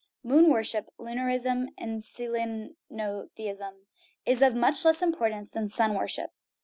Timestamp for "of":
4.41-4.55